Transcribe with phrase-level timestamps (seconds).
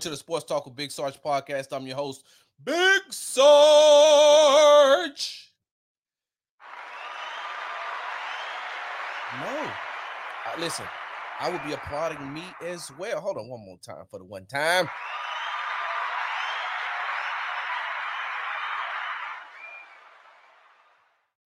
[0.00, 1.68] to the Sports Talk with Big Sarge podcast.
[1.72, 2.24] I'm your host,
[2.64, 3.42] Big Sarge.
[9.40, 10.86] No, uh, listen,
[11.40, 13.20] I will be applauding me as well.
[13.20, 14.88] Hold on one more time for the one time.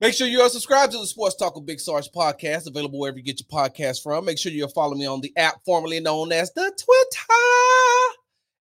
[0.01, 3.19] Make sure you are subscribed to the Sports Talk with Big Sarge podcast, available wherever
[3.19, 4.25] you get your podcast from.
[4.25, 7.90] Make sure you are following me on the app formerly known as the Twitter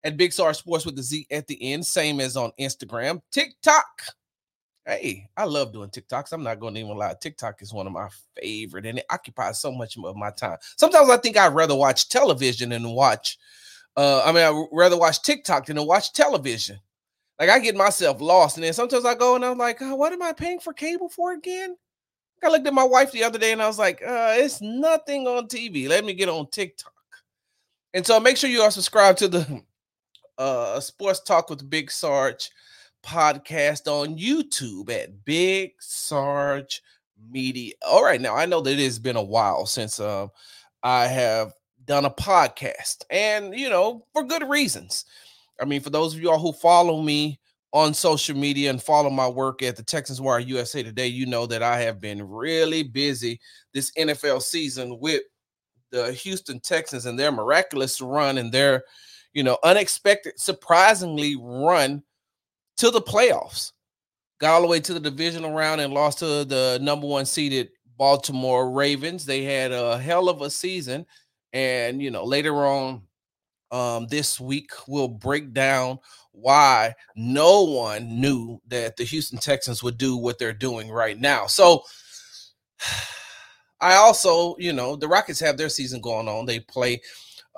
[0.04, 4.02] at Big Sarge Sports with the Z at the end, same as on Instagram, TikTok.
[4.86, 6.32] Hey, I love doing TikToks.
[6.32, 7.14] I'm not going to even lie.
[7.20, 8.10] TikTok is one of my
[8.42, 10.58] favorite, and it occupies so much of my time.
[10.78, 13.38] Sometimes I think I'd rather watch television than watch.
[13.96, 16.80] Uh, I mean, I'd rather watch TikTok than watch television.
[17.40, 20.12] Like I get myself lost, and then sometimes I go and I'm like, oh, what
[20.12, 21.76] am I paying for cable for again?
[22.44, 25.28] I looked at my wife the other day and I was like, uh, it's nothing
[25.28, 25.90] on TV.
[25.90, 26.94] Let me get on TikTok.
[27.94, 29.62] And so make sure you are subscribed to the
[30.40, 32.50] uh Sports Talk with Big Sarge
[33.06, 36.82] podcast on YouTube at Big Sarge
[37.30, 37.74] Media.
[37.88, 40.32] All right, now I know that it has been a while since um
[40.82, 41.54] I have
[41.86, 45.06] done a podcast, and you know, for good reasons.
[45.62, 47.40] I mean, for those of y'all who follow me
[47.72, 51.46] on social media and follow my work at the Texans Wire USA Today, you know
[51.46, 53.40] that I have been really busy
[53.74, 55.22] this NFL season with
[55.92, 58.84] the Houston Texans and their miraculous run and their,
[59.34, 62.04] you know, unexpected, surprisingly run
[62.78, 63.72] to the playoffs.
[64.40, 67.70] Got all the way to the divisional round and lost to the number one seeded
[67.98, 69.26] Baltimore Ravens.
[69.26, 71.06] They had a hell of a season.
[71.52, 73.04] And, you know, later on
[73.72, 76.00] um, this week we'll break down
[76.32, 81.46] why no one knew that the Houston Texans would do what they're doing right now.
[81.48, 81.84] So
[83.82, 86.46] I also, you know, the Rockets have their season going on.
[86.46, 87.02] They play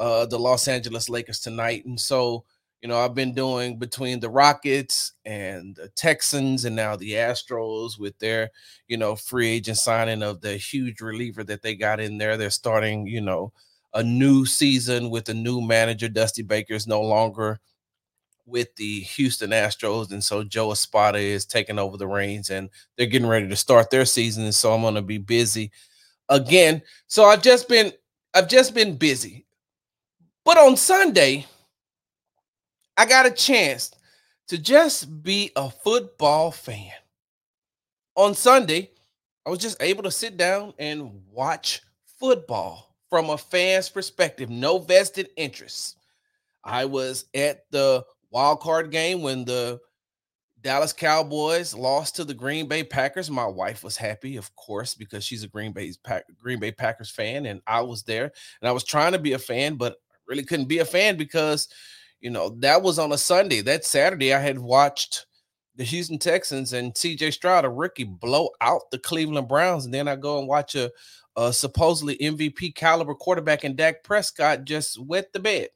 [0.02, 1.86] uh, the Los Angeles Lakers tonight.
[1.86, 2.44] And so,
[2.82, 8.00] you know, I've been doing between the Rockets and the Texans and now the Astros
[8.00, 8.50] with their,
[8.88, 12.36] you know, free agent signing of the huge reliever that they got in there.
[12.36, 13.54] They're starting, you know,
[13.94, 16.10] a new season with a new manager.
[16.10, 17.60] Dusty Baker is no longer
[18.48, 23.06] with the Houston Astros, and so Joe Espada is taking over the reins, and they're
[23.06, 24.46] getting ready to start their season.
[24.46, 25.72] And so I'm going to be busy
[26.28, 26.82] again.
[27.06, 27.94] So I've just been
[28.34, 29.46] I've just been busy,
[30.46, 31.46] but on Sunday
[32.98, 33.92] I got a chance
[34.50, 36.92] to just be a football fan.
[38.16, 38.92] On Sunday,
[39.46, 41.82] I was just able to sit down and watch
[42.20, 45.96] football from a fan's perspective, no vested interests.
[46.64, 49.80] I was at the wild card game when the
[50.62, 53.32] Dallas Cowboys lost to the Green Bay Packers.
[53.32, 55.92] My wife was happy, of course, because she's a Green Bay
[56.40, 58.32] Green Bay Packers fan, and I was there.
[58.62, 59.96] And I was trying to be a fan, but
[60.28, 61.68] really couldn't be a fan because,
[62.20, 63.62] you know, that was on a Sunday.
[63.62, 65.26] That Saturday, I had watched
[65.76, 67.32] the Houston Texans and C.J.
[67.32, 70.92] Stroud, a rookie, blow out the Cleveland Browns, and then I go and watch a
[71.36, 75.70] uh, supposedly MVP caliber quarterback and Dak Prescott just wet the bed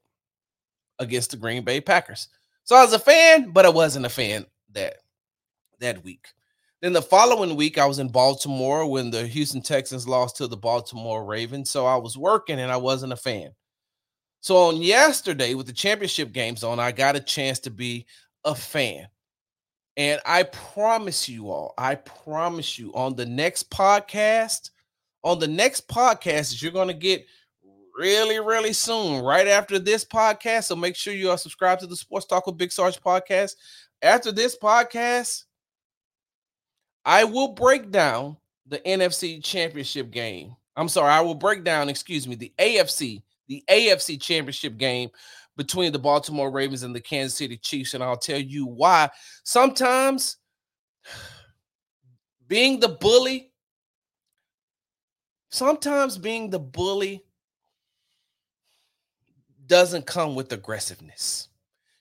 [0.99, 2.27] against the Green Bay Packers.
[2.63, 4.97] So I was a fan, but I wasn't a fan that
[5.79, 6.27] that week.
[6.81, 10.57] Then the following week, I was in Baltimore when the Houston Texans lost to the
[10.57, 11.69] Baltimore Ravens.
[11.69, 13.51] So I was working and I wasn't a fan.
[14.45, 18.05] So on yesterday, with the championship games on, I got a chance to be
[18.43, 19.07] a fan.
[19.97, 24.69] And I promise you all, I promise you on the next podcast,
[25.23, 27.25] on the next podcast that you're going to get
[27.97, 30.65] really, really soon, right after this podcast.
[30.65, 33.55] So make sure you are subscribed to the Sports Talk with Big Sarge podcast.
[34.03, 35.45] After this podcast,
[37.03, 38.37] I will break down
[38.67, 40.55] the NFC championship game.
[40.75, 45.09] I'm sorry, I will break down, excuse me, the AFC, the AFC championship game
[45.57, 47.93] between the Baltimore Ravens and the Kansas City Chiefs.
[47.93, 49.09] And I'll tell you why.
[49.43, 50.37] Sometimes
[52.47, 53.51] being the bully
[55.55, 57.23] sometimes being the bully
[59.65, 61.47] doesn't come with aggressiveness.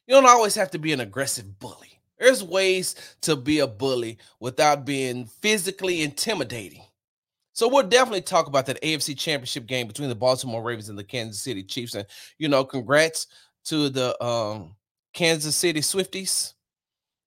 [0.07, 2.01] You don't always have to be an aggressive bully.
[2.19, 6.83] There's ways to be a bully without being physically intimidating.
[7.55, 11.05] So we'll definitely talk about that AFC Championship game between the Baltimore Ravens and the
[11.05, 11.95] Kansas City Chiefs.
[11.95, 12.07] And
[12.37, 13.29] you know, congrats
[13.67, 14.75] to the um,
[15.13, 16.55] Kansas City Swifties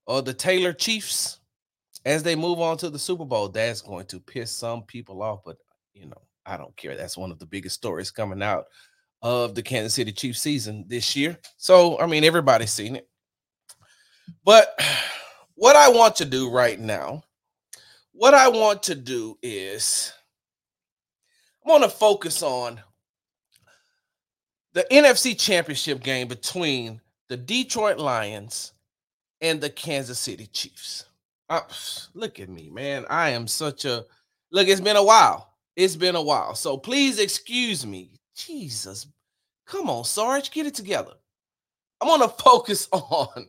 [0.05, 1.39] or the Taylor Chiefs
[2.05, 3.47] as they move on to the Super Bowl.
[3.47, 5.57] That's going to piss some people off, but
[5.93, 6.95] you know, I don't care.
[6.95, 8.65] That's one of the biggest stories coming out
[9.21, 11.37] of the Kansas City Chiefs season this year.
[11.55, 13.07] So, I mean, everybody's seen it.
[14.43, 14.77] But
[15.55, 17.23] what I want to do right now,
[18.11, 20.11] what I want to do is
[21.67, 22.79] want to focus on
[24.73, 28.73] the NFC Championship game between the Detroit Lions
[29.41, 31.05] and the Kansas City Chiefs.
[31.49, 31.61] Uh,
[32.13, 33.05] look at me, man.
[33.09, 34.05] I am such a
[34.51, 34.67] look.
[34.67, 35.53] It's been a while.
[35.75, 36.55] It's been a while.
[36.55, 38.11] So please excuse me.
[38.35, 39.07] Jesus,
[39.65, 41.13] come on, Sarge, get it together.
[41.99, 43.47] I'm going to focus on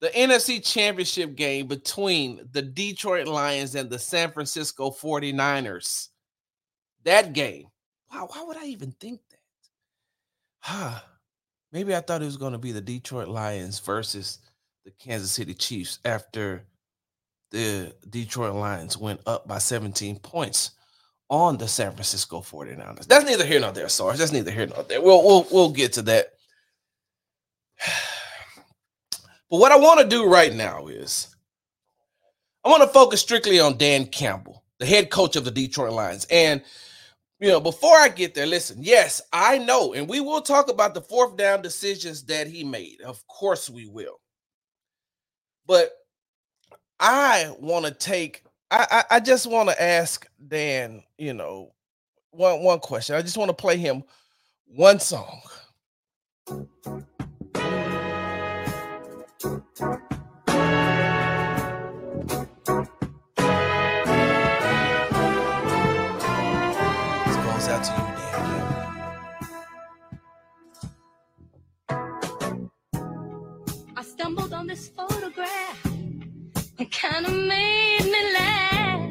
[0.00, 6.08] the NFC Championship game between the Detroit Lions and the San Francisco 49ers.
[7.04, 7.66] That game.
[8.12, 9.38] Wow, why would I even think that?
[10.60, 11.00] Huh.
[11.72, 14.40] Maybe I thought it was going to be the Detroit Lions versus
[14.84, 16.64] the Kansas City Chiefs after
[17.52, 20.72] the Detroit Lions went up by 17 points
[21.28, 23.06] on the San Francisco 49ers.
[23.06, 24.18] That's neither here nor there, Sarge.
[24.18, 25.00] That's neither here nor there.
[25.00, 26.34] We'll we'll we'll get to that.
[29.48, 31.34] But what I want to do right now is
[32.64, 36.24] I want to focus strictly on Dan Campbell, the head coach of the Detroit Lions.
[36.30, 36.62] And
[37.40, 40.94] you know, before I get there, listen, yes, I know, and we will talk about
[40.94, 43.00] the fourth down decisions that he made.
[43.02, 44.20] Of course we will.
[45.66, 45.92] But
[46.98, 51.72] I want to take I, I, I just want to ask Dan, you know,
[52.32, 53.16] one one question.
[53.16, 54.04] I just want to play him
[54.66, 55.40] one song.
[74.60, 75.86] On this photograph.
[76.78, 79.10] It kind of made me laugh.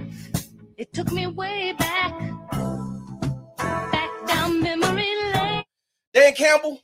[0.77, 2.13] It took me way back,
[3.57, 5.63] back down memory lane.
[6.13, 6.79] Dan Campbell,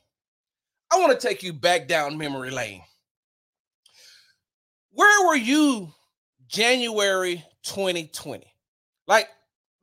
[0.92, 2.82] I want to take you back down memory lane.
[4.90, 5.92] Where were you
[6.48, 8.52] January 2020?
[9.06, 9.28] Like,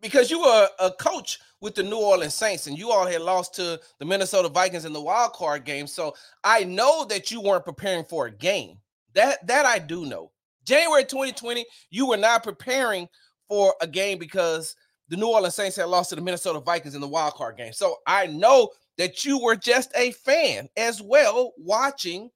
[0.01, 3.55] because you were a coach with the New Orleans Saints and you all had lost
[3.55, 5.87] to the Minnesota Vikings in the wild card game.
[5.87, 6.13] So
[6.43, 8.79] I know that you weren't preparing for a game.
[9.13, 10.31] That that I do know.
[10.65, 13.07] January 2020, you were not preparing
[13.47, 14.75] for a game because
[15.07, 17.71] the New Orleans Saints had lost to the Minnesota Vikings in the wild card game.
[17.71, 22.29] So I know that you were just a fan as well watching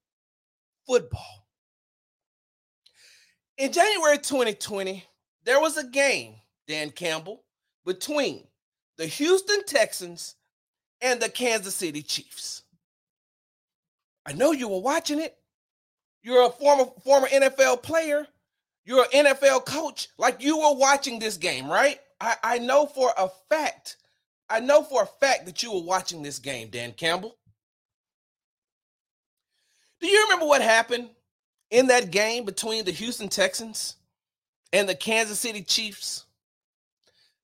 [0.85, 1.47] football.
[3.57, 5.03] In January 2020,
[5.44, 6.35] there was a game,
[6.65, 7.44] Dan Campbell,
[7.85, 8.47] between
[8.97, 10.35] the Houston Texans
[11.01, 12.63] and the Kansas City Chiefs.
[14.25, 15.38] I know you were watching it.
[16.23, 18.27] You're a former former NFL player.
[18.85, 20.09] You're an NFL coach.
[20.17, 21.99] Like you were watching this game, right?
[22.19, 23.97] I, I know for a fact.
[24.49, 27.38] I know for a fact that you were watching this game, Dan Campbell.
[29.99, 31.09] Do you remember what happened
[31.71, 33.95] in that game between the Houston Texans
[34.71, 36.26] and the Kansas City Chiefs?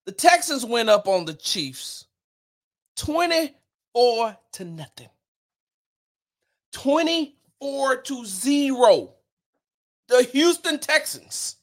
[0.05, 2.05] The Texans went up on the Chiefs
[2.97, 5.09] 24 to nothing.
[6.73, 9.13] 24 to 0.
[10.09, 11.55] The Houston Texans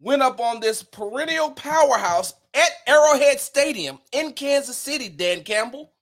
[0.00, 5.92] went up on this perennial powerhouse at Arrowhead Stadium in Kansas City, Dan Campbell.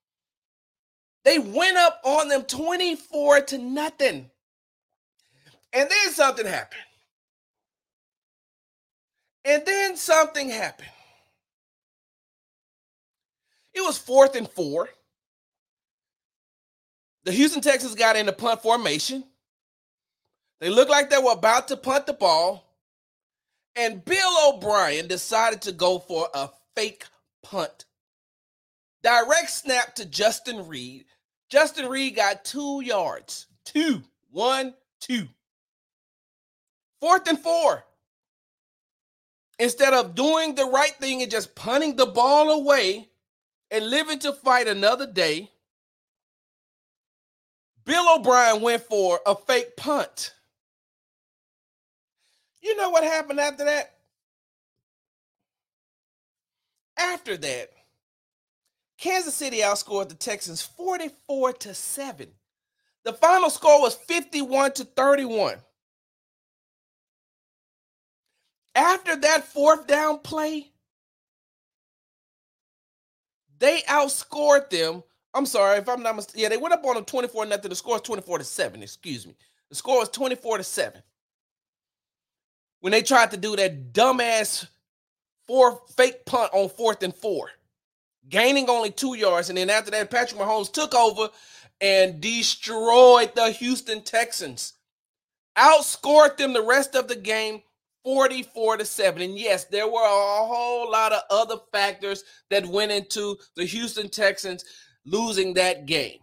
[1.24, 4.30] They went up on them 24 to nothing.
[5.72, 6.80] And then something happened.
[9.44, 10.88] And then something happened.
[13.74, 14.88] It was fourth and four.
[17.24, 19.24] The Houston Texans got into punt formation.
[20.60, 22.64] They looked like they were about to punt the ball.
[23.76, 27.04] And Bill O'Brien decided to go for a fake
[27.42, 27.86] punt.
[29.02, 31.06] Direct snap to Justin Reid.
[31.50, 33.46] Justin Reid got two yards.
[33.64, 34.02] Two.
[34.30, 35.28] One, two.
[37.00, 37.84] Fourth and four.
[39.58, 43.08] Instead of doing the right thing and just punting the ball away
[43.74, 45.50] and living to fight another day,
[47.84, 50.32] Bill O'Brien went for a fake punt.
[52.62, 53.96] You know what happened after that?
[56.96, 57.70] After that,
[58.96, 62.28] Kansas City outscored the Texans 44 to 7.
[63.02, 65.56] The final score was 51 to 31.
[68.76, 70.70] After that fourth down play,
[73.64, 75.02] they outscored them
[75.34, 76.40] I'm sorry if I'm not mistaken.
[76.40, 77.68] Yeah, they went up on them 24 nothing.
[77.68, 78.82] The score is 24 to 7.
[78.82, 79.34] Excuse me.
[79.68, 81.02] The score was 24 to 7.
[82.80, 84.68] When they tried to do that dumbass
[85.48, 87.50] four fake punt on fourth and four,
[88.28, 89.48] gaining only two yards.
[89.48, 91.30] And then after that, Patrick Mahomes took over
[91.80, 94.74] and destroyed the Houston Texans.
[95.58, 97.62] Outscored them the rest of the game
[98.04, 99.22] 44 to 7.
[99.22, 104.08] And yes, there were a whole lot of other factors that went into the Houston
[104.08, 104.64] Texans
[105.06, 106.18] losing that game.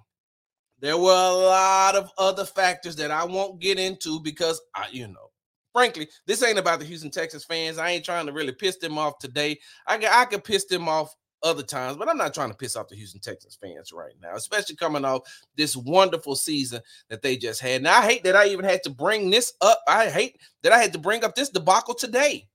[0.80, 5.08] There were a lot of other factors that I won't get into because I, you
[5.08, 5.30] know,
[5.74, 7.78] frankly, this ain't about the Houston Texas fans.
[7.78, 9.60] I ain't trying to really piss them off today.
[9.88, 12.88] I I could piss them off other times, but I'm not trying to piss off
[12.88, 15.22] the Houston Texans fans right now, especially coming off
[15.56, 17.84] this wonderful season that they just had.
[17.84, 19.82] Now, I hate that I even had to bring this up.
[19.88, 22.48] I hate that I had to bring up this debacle today.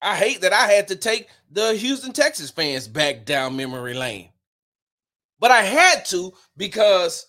[0.00, 4.30] I hate that I had to take the Houston Texas fans back down memory lane.
[5.38, 7.26] But I had to because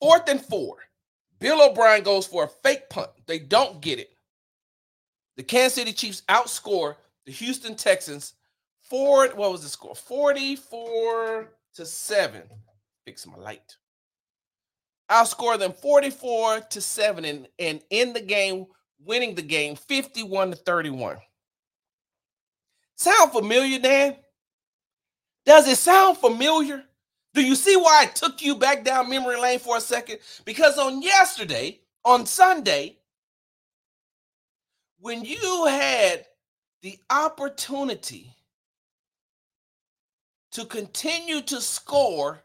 [0.00, 0.76] fourth and four,
[1.38, 3.10] Bill O'Brien goes for a fake punt.
[3.26, 4.10] They don't get it.
[5.36, 6.96] The Kansas City Chiefs outscore
[7.26, 8.34] the Houston Texans
[8.84, 9.94] Four, what was the score?
[9.94, 12.42] 44 to 7.
[13.04, 13.76] Fix my light.
[15.08, 18.66] I'll score them 44 to 7 and, and in the game,
[18.98, 21.16] winning the game 51 to 31.
[22.96, 24.16] Sound familiar, Dan?
[25.44, 26.84] Does it sound familiar?
[27.34, 30.18] Do you see why I took you back down memory lane for a second?
[30.44, 32.98] Because on yesterday, on Sunday,
[35.00, 36.24] when you had
[36.82, 38.33] the opportunity
[40.54, 42.42] to continue to score,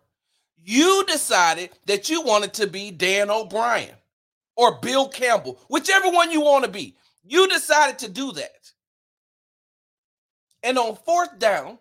[0.57, 3.95] you decided that you wanted to be Dan O'Brien
[4.55, 6.95] or Bill Campbell, whichever one you want to be.
[7.23, 8.71] You decided to do that.
[10.63, 11.77] And on fourth down,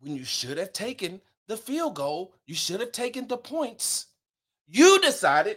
[0.00, 4.06] when you should have taken the field goal, you should have taken the points.
[4.66, 5.56] You decided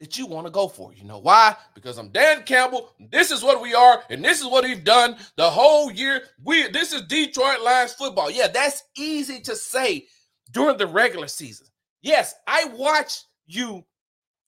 [0.00, 0.92] that you want to go for.
[0.92, 1.56] You know why?
[1.74, 2.92] Because I'm Dan Campbell.
[3.10, 6.22] This is what we are, and this is what we've done the whole year.
[6.44, 8.30] We this is Detroit Lions football.
[8.30, 10.06] Yeah, that's easy to say
[10.52, 11.66] during the regular season.
[12.02, 13.84] Yes, I watch you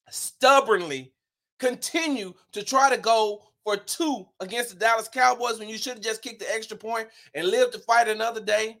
[0.09, 1.13] stubbornly
[1.59, 6.03] continue to try to go for two against the Dallas Cowboys when you should have
[6.03, 8.79] just kicked the extra point and lived to fight another day.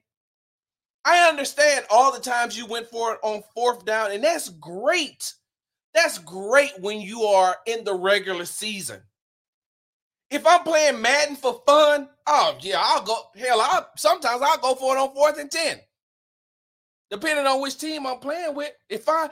[1.05, 5.33] I understand all the times you went for it on fourth down, and that's great.
[5.93, 9.01] That's great when you are in the regular season.
[10.29, 13.17] If I'm playing Madden for fun, oh yeah, I'll go.
[13.35, 15.79] Hell, I sometimes I'll go for it on fourth and ten,
[17.09, 18.71] depending on which team I'm playing with.
[18.89, 19.29] If I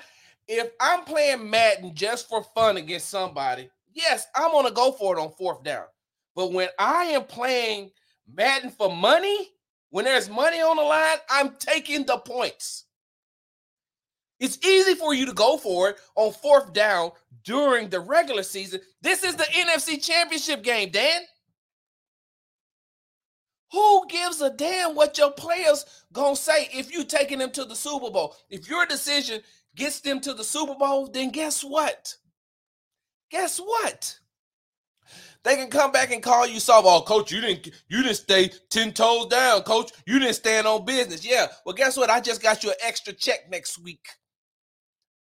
[0.47, 5.21] if I'm playing Madden just for fun against somebody, yes, I'm gonna go for it
[5.21, 5.85] on fourth down.
[6.35, 7.91] But when I am playing
[8.33, 9.49] Madden for money,
[9.91, 12.86] when there's money on the line, I'm taking the points.
[14.39, 17.11] It's easy for you to go for it on fourth down
[17.43, 18.81] during the regular season.
[19.01, 21.21] This is the NFC Championship game, Dan.
[23.71, 27.75] Who gives a damn what your players gonna say if you taking them to the
[27.75, 28.35] Super Bowl?
[28.49, 29.41] If your decision
[29.75, 32.15] gets them to the Super Bowl, then guess what?
[33.29, 34.19] Guess what?
[35.43, 36.87] They can come back and call you soft.
[36.87, 39.91] Oh, coach, you didn't you didn't stay 10 toes down, coach.
[40.05, 41.25] You didn't stand on business.
[41.25, 41.47] Yeah.
[41.65, 42.09] Well, guess what?
[42.09, 44.07] I just got you an extra check next week.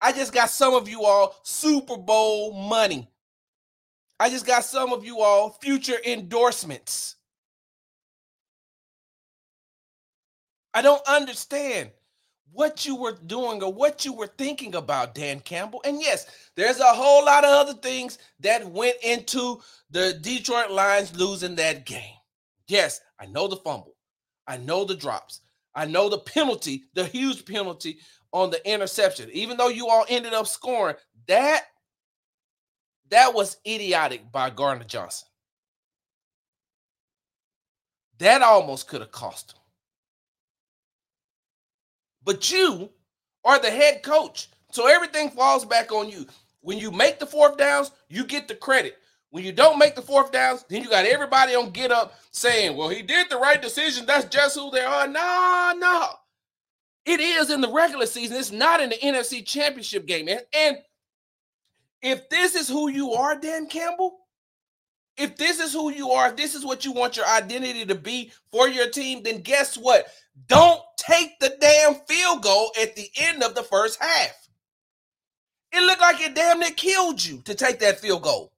[0.06, 3.10] I just got some of you all Super Bowl money.
[4.20, 7.16] I just got some of you all future endorsements.
[10.72, 11.90] I don't understand
[12.52, 15.82] what you were doing or what you were thinking about, Dan Campbell.
[15.84, 19.60] And yes, there's a whole lot of other things that went into
[19.90, 22.14] the Detroit Lions losing that game.
[22.68, 23.96] Yes, I know the fumble.
[24.46, 25.40] I know the drops.
[25.74, 27.98] I know the penalty, the huge penalty
[28.32, 29.30] on the interception.
[29.32, 30.96] Even though you all ended up scoring,
[31.28, 31.62] that
[33.10, 35.28] that was idiotic by Gardner Johnson.
[38.18, 39.58] That almost could have cost him.
[42.24, 42.90] But you
[43.44, 44.48] are the head coach.
[44.72, 46.26] So everything falls back on you.
[46.60, 48.96] When you make the fourth downs, you get the credit.
[49.30, 52.76] When you don't make the fourth downs, then you got everybody on get up saying,
[52.76, 54.06] well, he did the right decision.
[54.06, 55.06] That's just who they are.
[55.06, 56.08] No, no.
[57.06, 58.36] It is in the regular season.
[58.36, 60.28] It's not in the NFC championship game.
[60.28, 60.78] And, and
[62.02, 64.18] if this is who you are, Dan Campbell,
[65.16, 67.94] if this is who you are, if this is what you want your identity to
[67.94, 70.06] be for your team, then guess what?
[70.48, 74.48] Don't take the damn field goal at the end of the first half.
[75.72, 78.52] It looked like it damn near killed you to take that field goal.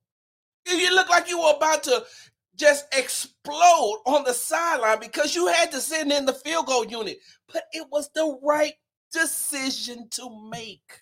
[0.66, 2.04] You look like you were about to
[2.58, 7.18] just explode on the sideline because you had to send in the field goal unit.
[7.52, 8.74] But it was the right
[9.12, 11.00] decision to make.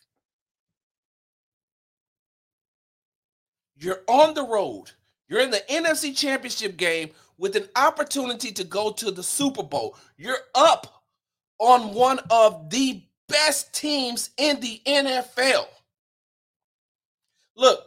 [3.78, 4.92] You're on the road.
[5.28, 9.96] You're in the NFC Championship game with an opportunity to go to the Super Bowl.
[10.16, 11.04] You're up
[11.58, 15.66] on one of the best teams in the NFL.
[17.56, 17.85] Look,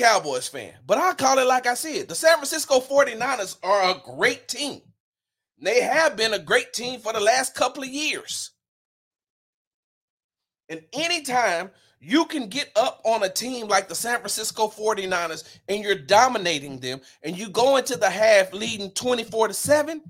[0.00, 2.08] Cowboys fan, but I call it like I said.
[2.08, 4.80] The San Francisco 49ers are a great team.
[5.60, 8.52] They have been a great team for the last couple of years.
[10.70, 15.84] And anytime you can get up on a team like the San Francisco 49ers and
[15.84, 20.00] you're dominating them and you go into the half leading 24 to 7,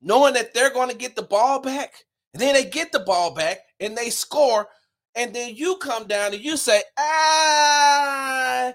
[0.00, 3.34] knowing that they're going to get the ball back, and then they get the ball
[3.34, 4.68] back and they score,
[5.16, 8.72] and then you come down and you say, ah,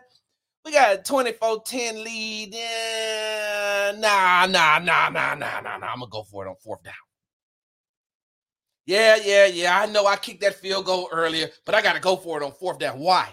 [0.65, 2.53] we got a 24 10 lead.
[2.53, 5.87] Yeah, nah, nah, nah, nah, nah, nah, nah.
[5.87, 6.93] I'm to go for it on fourth down.
[8.85, 9.79] Yeah, yeah, yeah.
[9.79, 12.45] I know I kicked that field goal earlier, but I got to go for it
[12.45, 12.99] on fourth down.
[12.99, 13.29] Why?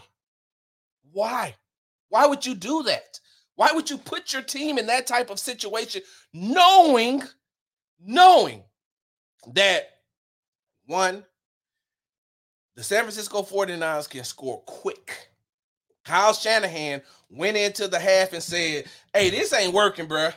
[1.13, 1.55] Why?
[2.11, 3.19] Why would you do that?
[3.55, 6.03] Why would you put your team in that type of situation
[6.35, 7.23] knowing,
[7.99, 8.63] knowing
[9.55, 9.89] that
[10.85, 11.25] one,
[12.75, 15.31] the San Francisco 49ers can score quick.
[16.07, 20.31] Kyle Shanahan went into the half and said, Hey, this ain't working, bro.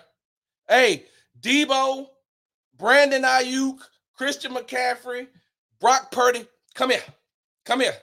[0.68, 1.06] Hey,
[1.40, 2.08] Deebo,
[2.78, 3.78] Brandon Aiyuk,
[4.16, 5.28] Christian McCaffrey,
[5.80, 7.04] Brock Purdy, come here.
[7.66, 7.94] Come here.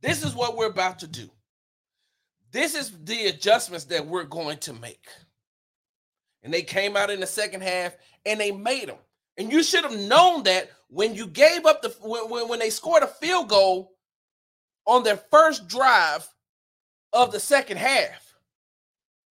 [0.00, 1.30] This is what we're about to do.
[2.50, 5.06] This is the adjustments that we're going to make.
[6.42, 7.96] And they came out in the second half
[8.26, 8.98] and they made them.
[9.38, 13.04] And you should have known that when you gave up the when, when they scored
[13.04, 13.92] a field goal
[14.84, 16.28] on their first drive
[17.12, 18.34] of the second half.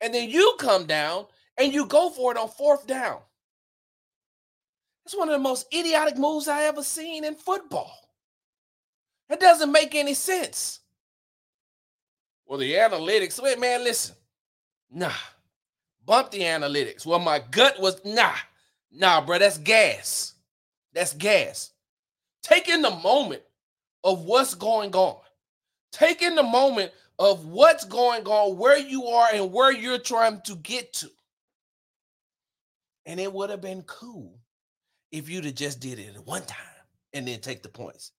[0.02, 1.26] And then you come down
[1.58, 3.20] and you go for it on fourth down.
[5.06, 7.92] It's one of the most idiotic moves I ever seen in football.
[9.30, 10.80] It doesn't make any sense.
[12.46, 14.16] Well, the analytics, wait, man, listen.
[14.92, 15.12] Nah.
[16.06, 17.06] Bump the analytics.
[17.06, 18.34] Well, my gut was nah.
[18.92, 20.34] Nah, bro, that's gas.
[20.94, 21.72] That's gas.
[22.44, 23.44] Take in the moment
[24.04, 25.18] of what's going on.
[25.92, 30.42] Take in the moment of what's going on, where you are, and where you're trying
[30.46, 31.10] to get to.
[33.06, 34.40] And it would have been cool
[35.12, 36.58] if you'd have just did it one time
[37.14, 38.12] and then take the points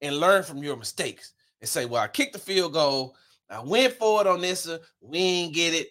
[0.00, 3.16] and learn from your mistakes and say, well, I kicked the field goal.
[3.48, 4.68] I went for it on this.
[4.68, 5.88] Uh, we ain't get it.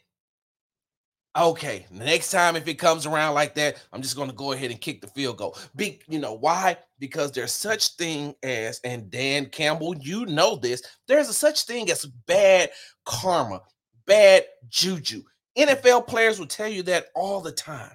[1.37, 4.71] Okay, next time if it comes around like that, I'm just going to go ahead
[4.71, 5.57] and kick the field goal.
[5.75, 6.77] Be, you know why?
[6.97, 10.81] Because there's such thing as, and Dan Campbell, you know this.
[11.07, 12.71] There's a such thing as bad
[13.05, 13.61] karma,
[14.07, 15.21] bad juju.
[15.55, 17.91] NFL players will tell you that all the time.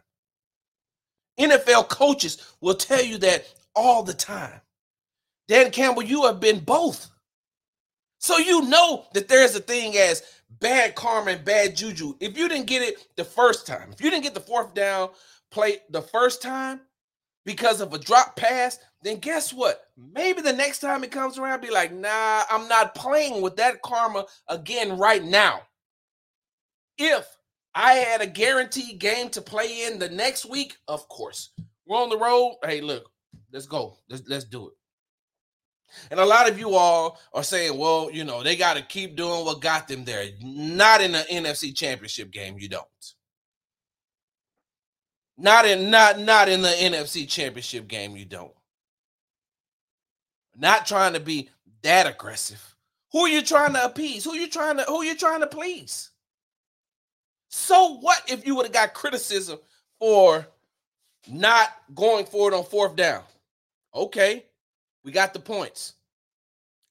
[1.38, 4.60] NFL coaches will tell you that all the time.
[5.48, 7.10] Dan Campbell, you have been both.
[8.24, 10.22] So you know that there's a thing as
[10.58, 12.14] bad karma and bad juju.
[12.20, 15.10] If you didn't get it the first time, if you didn't get the fourth down
[15.50, 16.80] play the first time
[17.44, 19.88] because of a drop pass, then guess what?
[20.14, 23.82] Maybe the next time it comes around, be like, nah, I'm not playing with that
[23.82, 25.60] karma again right now.
[26.96, 27.26] If
[27.74, 30.78] I had a guaranteed game to play in the next week.
[30.88, 31.50] Of course,
[31.86, 32.56] we're on the road.
[32.64, 33.04] Hey, look,
[33.52, 33.98] let's go.
[34.08, 34.74] Let's let's do it.
[36.10, 39.16] And a lot of you all are saying, well, you know, they got to keep
[39.16, 40.26] doing what got them there.
[40.42, 42.84] Not in the NFC Championship game, you don't.
[45.36, 48.52] Not in not not in the NFC Championship game, you don't.
[50.56, 51.50] Not trying to be
[51.82, 52.74] that aggressive.
[53.12, 54.24] Who are you trying to appease?
[54.24, 56.10] Who are you trying to who are you trying to please?
[57.48, 59.58] So what if you would have got criticism
[59.98, 60.46] for
[61.28, 63.22] not going for it on fourth down?
[63.94, 64.44] Okay,
[65.04, 65.94] we got the points.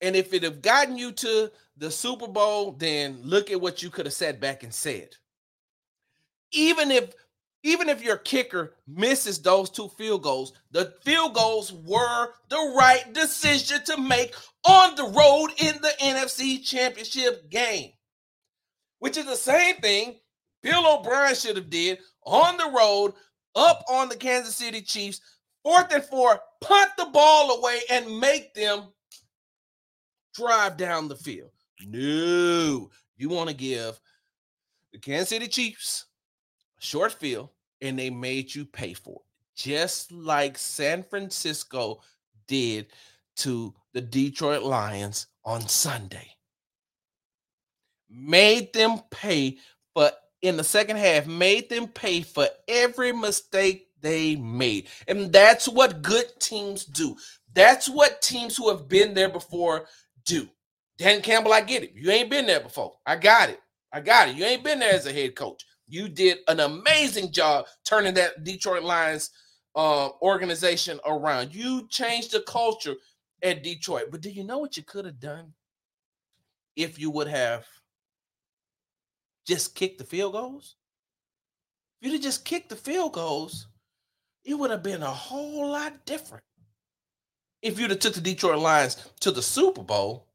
[0.02, 3.90] And if it have gotten you to the Super Bowl, then look at what you
[3.90, 5.10] could have sat back and said.
[6.52, 7.14] Even if
[7.66, 13.14] even if your kicker misses those two field goals, the field goals were the right
[13.14, 17.92] decision to make on the road in the NFC Championship game.
[19.00, 20.20] Which is the same thing
[20.62, 23.14] Bill O'Brien should have did on the road
[23.56, 25.22] up on the Kansas City Chiefs,
[25.64, 28.84] fourth and four, punt the ball away and make them
[30.34, 31.52] drive down the field.
[31.86, 34.00] No, you want to give
[34.92, 36.06] the Kansas City Chiefs
[36.80, 37.50] a short field,
[37.82, 42.02] and they made you pay for it, just like San Francisco
[42.48, 42.88] did
[43.38, 46.30] to the Detroit Lions on Sunday.
[48.10, 49.58] Made them pay
[49.94, 50.12] for
[50.44, 54.90] in the second half made them pay for every mistake they made.
[55.08, 57.16] And that's what good teams do.
[57.54, 59.88] That's what teams who have been there before
[60.26, 60.48] do.
[61.00, 61.94] Dan Campbell, I get it.
[61.96, 62.94] You ain't been there before.
[63.06, 63.60] I got it.
[63.92, 64.36] I got it.
[64.36, 65.66] You ain't been there as a head coach.
[65.88, 69.32] You did an amazing job turning that Detroit Lions
[69.76, 71.56] uh, organization around.
[71.56, 72.96] You changed the culture
[73.42, 74.06] at Detroit.
[74.12, 75.54] But do you know what you could have done
[76.76, 77.66] if you would have
[79.46, 80.76] just kicked the field goals,
[82.02, 83.68] if you'd have just kicked the field goals,
[84.46, 86.44] it would have been a whole lot different.
[87.62, 90.28] if you'd have took the Detroit Lions to the Super Bowl.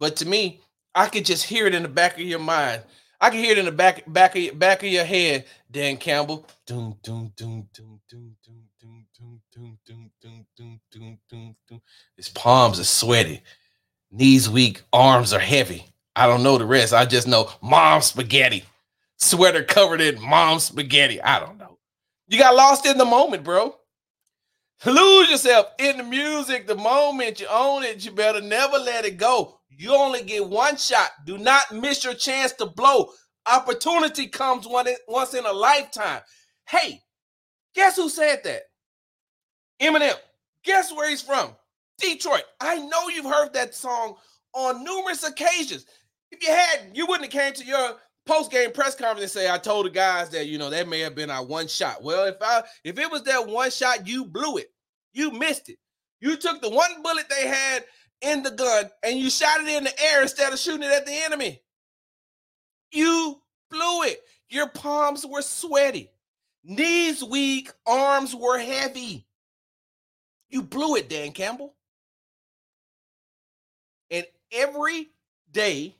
[0.00, 0.60] But to me,
[0.94, 2.82] I could just hear it in the back of your mind.
[3.20, 5.96] I can hear it in the back back of your, back of your head, Dan
[5.98, 6.46] Campbell.
[6.66, 11.82] Doom, doom, doom, doom, doom, doom, doom, doom, doom, doom, doom, doom, doom, doom, doom.
[12.16, 13.42] His palms are sweaty,
[14.10, 15.86] knees weak, arms are heavy.
[16.16, 16.94] I don't know the rest.
[16.94, 18.64] I just know mom spaghetti,
[19.18, 21.22] sweater covered in mom spaghetti.
[21.22, 21.75] I don't know.
[22.28, 23.74] You got lost in the moment, bro.
[24.84, 28.04] Lose yourself in the music the moment you own it.
[28.04, 29.60] You better never let it go.
[29.70, 31.10] You only get one shot.
[31.24, 33.10] Do not miss your chance to blow.
[33.46, 36.20] Opportunity comes one once in a lifetime.
[36.68, 37.00] Hey,
[37.74, 38.62] guess who said that?
[39.80, 40.14] Eminem.
[40.64, 41.54] Guess where he's from?
[41.98, 42.42] Detroit.
[42.60, 44.16] I know you've heard that song
[44.52, 45.86] on numerous occasions.
[46.32, 49.86] If you hadn't, you wouldn't have came to your post-game press conference say, I told
[49.86, 52.02] the guys that, you know, that may have been our one shot.
[52.02, 54.72] Well, if I if it was that one shot, you blew it.
[55.12, 55.78] You missed it.
[56.20, 57.84] You took the one bullet they had
[58.22, 61.06] in the gun and you shot it in the air instead of shooting it at
[61.06, 61.62] the enemy.
[62.90, 64.20] You blew it.
[64.48, 66.10] Your palms were sweaty,
[66.64, 69.26] knees weak, arms were heavy.
[70.48, 71.74] You blew it, Dan Campbell.
[74.10, 75.10] And every
[75.50, 75.96] day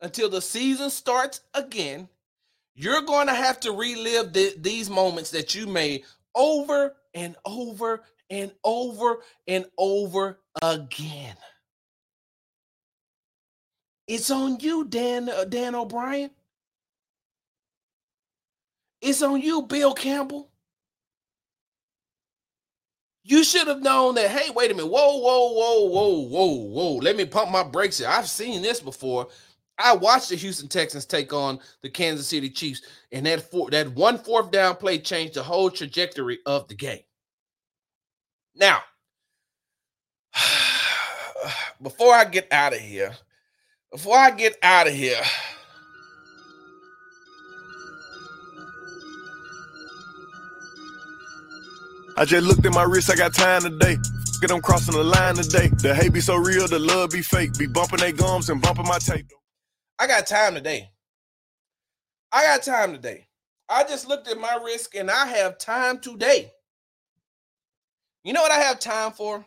[0.00, 2.08] until the season starts again,
[2.74, 8.02] you're going to have to relive the, these moments that you made over and over
[8.30, 11.36] and over and over again.
[14.06, 16.30] It's on you, Dan uh, Dan O'Brien.
[19.00, 20.50] It's on you, Bill Campbell.
[23.22, 24.30] You should have known that.
[24.30, 24.90] Hey, wait a minute.
[24.90, 26.94] Whoa, whoa, whoa, whoa, whoa, whoa.
[26.96, 28.08] Let me pump my brakes here.
[28.08, 29.28] I've seen this before.
[29.82, 33.92] I watched the Houston Texans take on the Kansas City Chiefs, and that four, that
[33.92, 37.02] one fourth down play changed the whole trajectory of the game.
[38.54, 38.80] Now,
[41.82, 43.12] before I get out of here,
[43.90, 45.20] before I get out of here,
[52.16, 53.96] I just looked at my wrist, I got time today.
[54.40, 55.68] Get them crossing the line today.
[55.68, 57.58] The hate be so real, the love be fake.
[57.58, 59.26] Be bumping their gums and bumping my tape.
[60.00, 60.88] I got time today.
[62.32, 63.26] I got time today.
[63.68, 66.50] I just looked at my risk and I have time today.
[68.24, 69.44] You know what I have time for?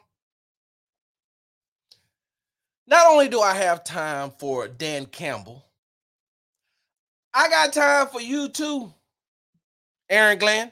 [2.85, 5.65] Not only do I have time for Dan Campbell,
[7.33, 8.93] I got time for you too,
[10.07, 10.71] Aaron Glenn,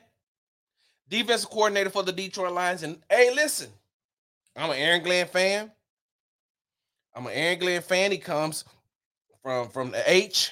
[1.10, 2.84] defensive coordinator for the Detroit Lions.
[2.84, 3.70] And hey, listen,
[4.56, 5.72] I'm an Aaron Glenn fan.
[7.16, 8.12] I'm an Aaron Glenn fan.
[8.12, 8.64] He comes
[9.42, 10.52] from from the H,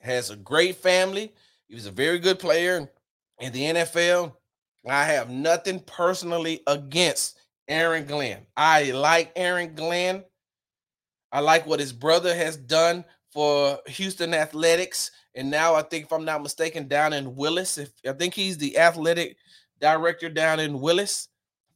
[0.00, 1.32] has a great family.
[1.68, 2.88] He was a very good player
[3.40, 4.34] in the NFL.
[4.88, 8.46] I have nothing personally against Aaron Glenn.
[8.56, 10.24] I like Aaron Glenn.
[11.30, 15.10] I like what his brother has done for Houston Athletics.
[15.34, 17.76] And now I think, if I'm not mistaken, down in Willis.
[17.76, 19.36] If I think he's the athletic
[19.80, 21.28] director down in Willis.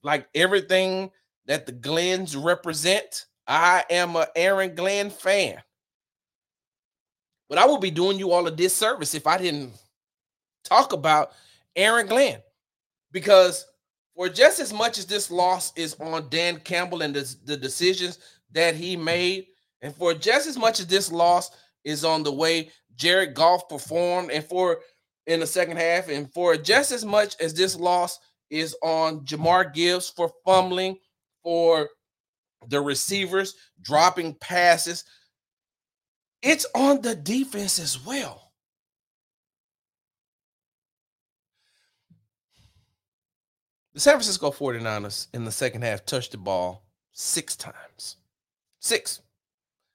[0.02, 1.10] Like everything
[1.46, 5.62] that the Glenns represent, I am a Aaron Glenn fan.
[7.52, 9.74] But I would be doing you all a disservice if I didn't
[10.64, 11.32] talk about
[11.76, 12.40] Aaron Glenn.
[13.10, 13.66] Because
[14.16, 18.20] for just as much as this loss is on Dan Campbell and the, decisions
[18.52, 19.48] that he made,
[19.82, 21.50] and for just as much as this loss
[21.84, 24.80] is on the way Jared Goff performed, and for
[25.26, 29.74] in the second half, and for just as much as this loss is on Jahmyr
[29.74, 30.96] Gibbs for fumbling,
[31.42, 31.90] for
[32.68, 35.04] the receivers dropping passes,
[36.42, 38.50] it's on the defense as well.
[43.94, 48.16] The San Francisco 49ers in the second half touched the ball six times.
[48.80, 49.20] Six.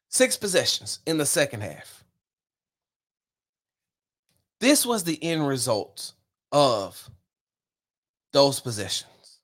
[0.10, 2.04] Six possessions in the second half.
[4.60, 6.14] This was the end result
[6.52, 7.10] of
[8.34, 9.40] those possessions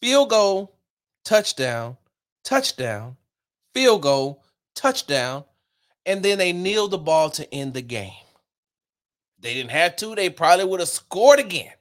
[0.00, 0.76] field goal,
[1.24, 1.96] touchdown,
[2.44, 3.16] touchdown,
[3.74, 4.44] field goal,
[4.74, 5.44] touchdown,
[6.06, 8.12] and then they kneeled the ball to end the game.
[9.40, 11.72] They didn't have to, they probably would have scored again.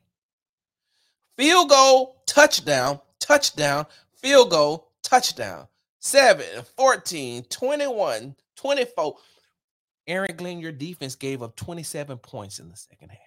[1.37, 3.85] Field goal, touchdown, touchdown,
[4.17, 5.67] field goal, touchdown.
[5.99, 6.45] 7,
[6.77, 9.15] 14, 21, 24.
[10.07, 13.19] Aaron Glenn, your defense gave up 27 points in the second half.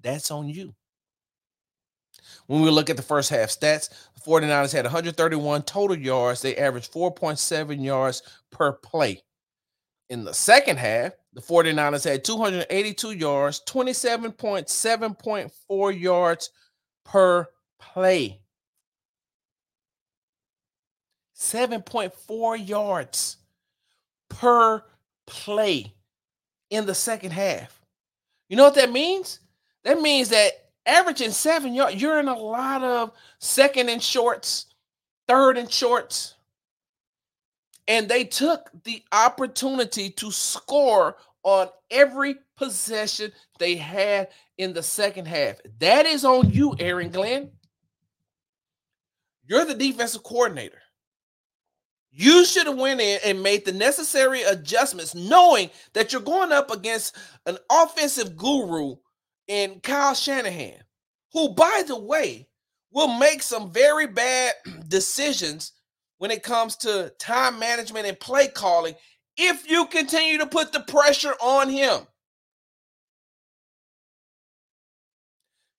[0.00, 0.74] That's on you.
[2.46, 6.42] When we look at the first half stats, the 49ers had 131 total yards.
[6.42, 9.22] They averaged 4.7 yards per play.
[10.12, 16.50] In the second half, the 49ers had 282 yards, 27.7.4 yards
[17.02, 17.48] per
[17.80, 18.42] play
[21.34, 23.38] 7.4 yards
[24.28, 24.84] per
[25.26, 25.94] play
[26.68, 27.80] in the second half.
[28.50, 29.40] You know what that means?
[29.82, 34.66] That means that averaging seven yards, you're in a lot of second and shorts,
[35.26, 36.34] third and shorts.
[37.88, 45.26] And they took the opportunity to score on every possession they had in the second
[45.26, 45.56] half.
[45.80, 47.50] That is on you, Aaron Glenn.
[49.44, 50.78] You're the defensive coordinator.
[52.12, 56.70] You should have went in and made the necessary adjustments, knowing that you're going up
[56.70, 57.16] against
[57.46, 58.96] an offensive guru
[59.48, 60.84] in Kyle Shanahan,
[61.32, 62.48] who, by the way,
[62.92, 64.52] will make some very bad
[64.88, 65.72] decisions
[66.22, 68.94] when it comes to time management and play calling
[69.36, 72.06] if you continue to put the pressure on him.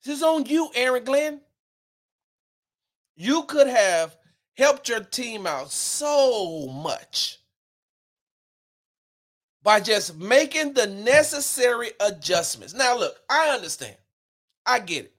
[0.03, 1.39] This is on you, Aaron Glenn.
[3.15, 4.17] You could have
[4.57, 7.39] helped your team out so much
[9.63, 12.73] by just making the necessary adjustments.
[12.73, 13.95] Now, look, I understand.
[14.65, 15.15] I get it.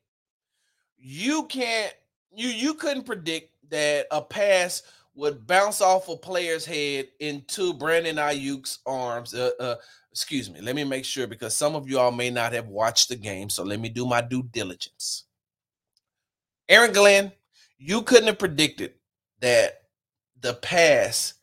[0.98, 1.94] You can't
[2.36, 4.82] you you couldn't predict that a pass
[5.14, 9.34] would bounce off a player's head into Brandon Aiyuk's arms.
[9.34, 9.76] Uh, uh,
[10.10, 10.60] excuse me.
[10.60, 13.48] Let me make sure because some of you all may not have watched the game.
[13.48, 15.24] So let me do my due diligence.
[16.68, 17.32] Aaron Glenn,
[17.78, 18.94] you couldn't have predicted
[19.40, 19.82] that
[20.40, 21.34] the pass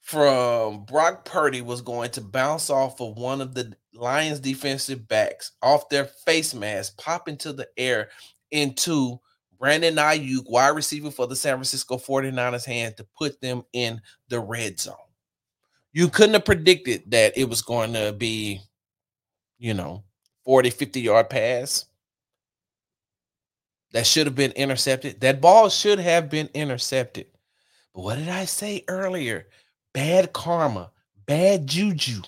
[0.00, 5.52] from Brock Purdy was going to bounce off of one of the Lions defensive backs
[5.62, 8.10] off their face mask, pop into the air
[8.50, 9.18] into
[9.58, 14.40] Brandon Aiyuk, wide receiver for the San Francisco 49ers hand to put them in the
[14.40, 14.94] red zone.
[15.92, 18.60] You couldn't have predicted that it was going to be,
[19.58, 20.04] you know,
[20.44, 21.86] 40, 50 yard pass
[23.92, 25.20] that should have been intercepted.
[25.20, 27.26] That ball should have been intercepted.
[27.94, 29.46] But what did I say earlier?
[29.92, 30.90] Bad karma,
[31.26, 32.22] bad juju.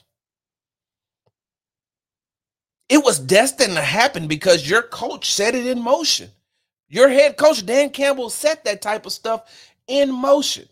[2.89, 6.31] It was destined to happen because your coach set it in motion.
[6.89, 10.69] Your head coach, Dan Campbell, set that type of stuff in motion.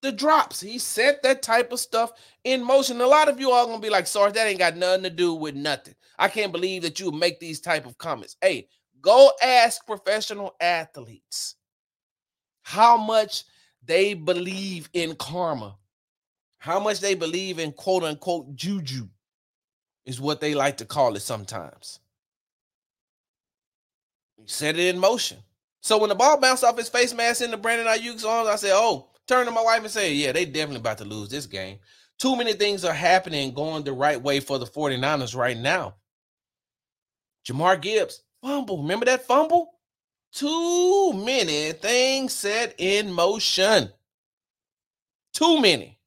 [0.00, 2.12] The drops, he set that type of stuff
[2.44, 3.00] in motion.
[3.00, 5.34] A lot of you are gonna be like, Sarge, that ain't got nothing to do
[5.34, 5.94] with nothing.
[6.18, 8.36] I can't believe that you make these type of comments.
[8.40, 8.68] Hey,
[9.00, 11.54] Go ask professional athletes
[12.62, 13.44] how much
[13.84, 15.76] they believe in karma,
[16.58, 19.08] how much they believe in quote unquote juju,
[20.04, 22.00] is what they like to call it sometimes.
[24.36, 25.38] He set it in motion.
[25.88, 28.72] So when the ball bounced off his face mask into Brandon Aiyuk's arms, I said,
[28.74, 31.78] Oh, turn to my wife and say, Yeah, they definitely about to lose this game.
[32.18, 35.94] Too many things are happening going the right way for the 49ers right now.
[37.46, 38.82] Jahmyr Gibbs, Fumble.
[38.82, 39.78] Remember that fumble?
[40.30, 43.88] Too many things set in motion.
[45.32, 45.98] Too many.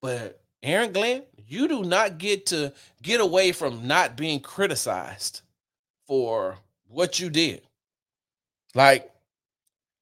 [0.00, 5.42] But Aaron Glenn, you do not get to get away from not being criticized
[6.10, 7.62] for what you did.
[8.74, 9.08] Like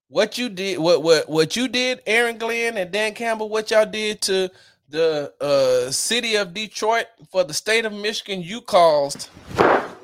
[0.09, 3.85] what you did, what what what you did, Aaron Glenn and Dan Campbell, what y'all
[3.85, 4.51] did to
[4.89, 9.29] the uh, city of Detroit for the state of Michigan, you caused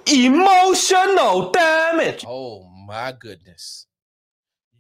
[0.06, 2.22] emotional damage.
[2.28, 3.86] Oh my goodness.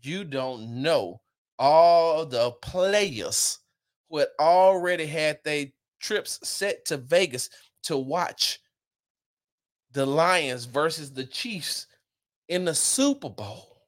[0.02, 1.22] You don't know
[1.58, 3.60] all the players
[4.10, 5.68] who had already had their
[6.00, 7.48] trips set to Vegas
[7.84, 8.60] to watch
[9.94, 11.86] the Lions versus the Chiefs
[12.48, 13.78] in the Super Bowl.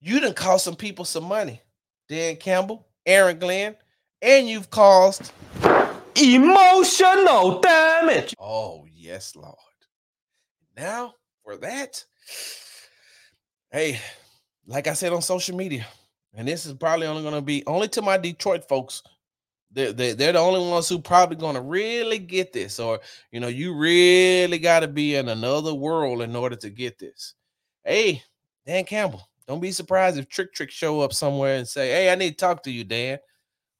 [0.00, 1.62] You didn't cost some people some money.
[2.08, 3.76] Dan Campbell, Aaron Glenn,
[4.22, 5.32] and you've caused
[6.14, 8.34] emotional damage.
[8.38, 9.56] Oh, yes, Lord.
[10.76, 12.04] Now, for that,
[13.70, 13.98] hey,
[14.66, 15.86] like I said on social media,
[16.34, 19.02] and this is probably only going to be only to my Detroit folks.
[19.76, 22.98] They're, they're, they're the only ones who probably going to really get this, or
[23.30, 27.34] you know, you really got to be in another world in order to get this.
[27.84, 28.22] Hey,
[28.64, 32.14] Dan Campbell, don't be surprised if Trick Trick show up somewhere and say, "Hey, I
[32.14, 33.18] need to talk to you, Dan."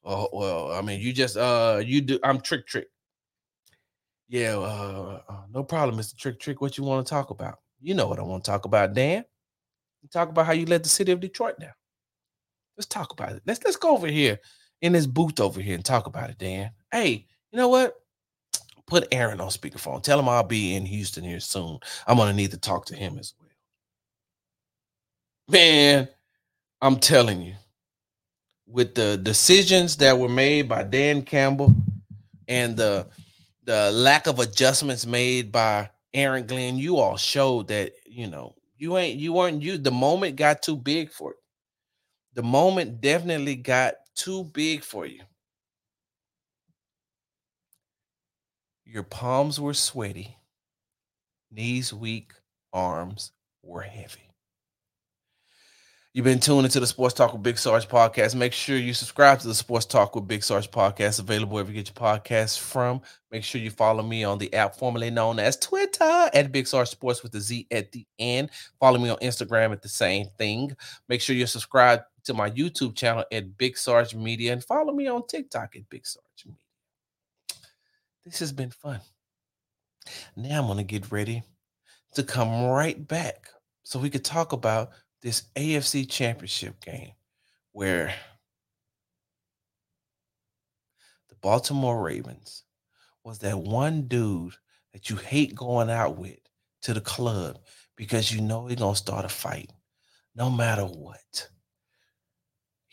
[0.05, 2.19] Oh well, I mean, you just uh, you do.
[2.23, 2.89] I'm Trick Trick.
[4.29, 6.15] Yeah, uh, uh, no problem, Mr.
[6.15, 6.61] Trick Trick.
[6.61, 7.61] What you want to talk about?
[7.81, 9.25] You know what I want to talk about, Dan.
[10.13, 11.73] talk about how you led the city of Detroit down.
[12.77, 13.43] Let's talk about it.
[13.47, 14.39] Let's let's go over here
[14.83, 16.71] in this booth over here and talk about it, Dan.
[16.93, 17.95] Hey, you know what?
[18.87, 20.03] Put Aaron on speakerphone.
[20.03, 21.79] Tell him I'll be in Houston here soon.
[22.07, 23.49] I'm gonna need to talk to him as well.
[25.49, 26.09] Man,
[26.83, 27.55] I'm telling you,
[28.67, 31.75] with the decisions that were made by Dan Campbell
[32.49, 33.09] and the
[33.65, 38.97] the lack of adjustments made by Aaron Glenn, you all showed that you know You
[38.99, 39.79] ain't you weren't you.
[39.79, 41.37] The moment got too big for you.
[42.35, 45.23] The moment definitely got too big for you.
[48.87, 50.39] Your palms were sweaty,
[51.51, 52.35] knees weak,
[52.73, 54.26] arms were heavy.
[56.17, 58.35] You've been tuning into the Sports Talk with Big Sarge podcast.
[58.35, 61.77] Make sure you subscribe to the Sports Talk with Big Sarge podcast, available wherever you
[61.83, 63.03] get your podcasts from.
[63.31, 66.89] Make sure you follow me on the app formerly known as Twitter at Big Sarge
[66.89, 68.49] Sports with the Z at the end.
[68.81, 70.75] Follow me on Instagram at the same thing.
[71.07, 75.09] Make sure you subscribe to my YouTube channel at Big Sarge Media and follow me
[75.09, 76.59] on TikTok at Big Sarge Media.
[78.25, 79.01] This has been fun.
[80.35, 81.43] Now I'm going to get ready
[82.15, 83.51] to come right back
[83.83, 84.93] so we could talk about
[85.27, 87.11] this AFC championship game
[87.73, 88.15] where
[91.29, 92.63] the Baltimore Ravens
[93.25, 94.55] was that one dude
[94.93, 96.39] that you hate going out with
[96.83, 97.59] to the club
[97.97, 99.73] because you know he's going to start a fight
[100.37, 101.49] no matter what.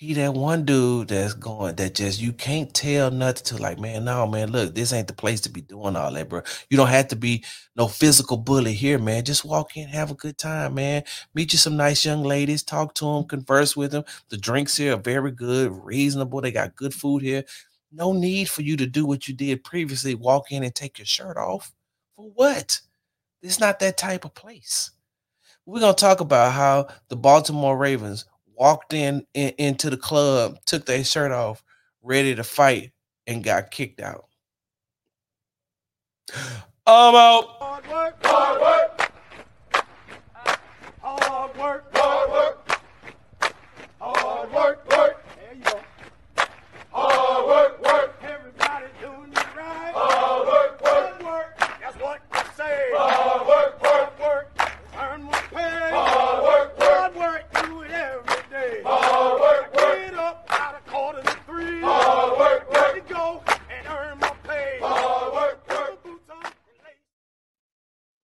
[0.04, 4.04] He that one dude that's going that just you can't tell nothing to like, man,
[4.04, 6.42] no, man, look, this ain't the place to be doing all that, bro.
[6.70, 7.46] You don't have to be
[7.78, 9.24] no physical bully here, man.
[9.24, 11.04] Just walk in, have a good time, man.
[11.34, 14.04] Meet you some nice young ladies, talk to them, converse with them.
[14.28, 16.42] The drinks here are very good, reasonable.
[16.42, 17.46] They got good food here.
[17.90, 21.06] No need for you to do what you did previously, walk in and take your
[21.06, 21.72] shirt off.
[22.18, 22.82] For what?
[23.42, 24.92] It's not that type of place.
[25.66, 30.86] We're gonna talk about how the Baltimore Ravens walked in, in into the club, took
[30.86, 31.64] their shirt off,
[32.02, 32.92] ready to fight,
[33.28, 34.26] and got kicked out.
[36.86, 37.46] I'm out.
[37.60, 38.26] Hard work.
[38.26, 39.12] Hard work.
[41.02, 41.93] Hard work.